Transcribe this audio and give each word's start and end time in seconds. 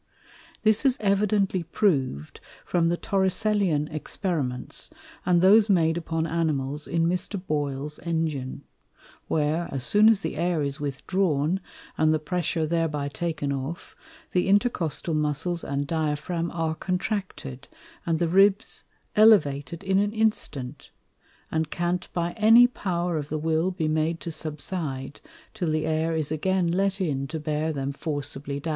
This 0.63 0.83
is 0.83 0.97
evidently 0.99 1.61
prov'd 1.61 2.39
from 2.65 2.87
the 2.87 2.97
Torricellian 2.97 3.87
Experiments, 3.89 4.89
and 5.27 5.43
those 5.43 5.69
made 5.69 5.95
upon 5.95 6.25
Animals 6.25 6.87
in 6.87 7.05
Mr. 7.05 7.39
Boyle's 7.45 7.99
Engine; 7.99 8.63
where, 9.27 9.69
as 9.71 9.83
soon 9.83 10.09
as 10.09 10.21
the 10.21 10.37
Air 10.37 10.63
is 10.63 10.79
withdrawn, 10.79 11.59
and 11.99 12.11
the 12.11 12.17
pressure 12.17 12.65
thereby 12.65 13.09
taken 13.09 13.53
off, 13.53 13.95
the 14.31 14.47
Intercostal 14.47 15.13
Muscles 15.13 15.63
and 15.63 15.85
Diaphragm 15.85 16.49
are 16.49 16.73
contracted, 16.73 17.67
and 18.03 18.17
the 18.17 18.27
Ribs 18.27 18.85
elevated 19.15 19.83
in 19.83 19.99
an 19.99 20.13
instant, 20.13 20.89
and 21.51 21.69
can't 21.69 22.11
by 22.11 22.31
any 22.31 22.65
Power 22.65 23.17
of 23.17 23.29
the 23.29 23.37
Will 23.37 23.69
be 23.69 23.87
made 23.87 24.19
to 24.21 24.31
subside, 24.31 25.21
till 25.53 25.69
the 25.69 25.85
Air 25.85 26.15
is 26.15 26.31
again 26.31 26.71
let 26.71 26.99
in 26.99 27.27
to 27.27 27.39
bear 27.39 27.71
them 27.71 27.93
forcibly 27.93 28.59
down. 28.59 28.69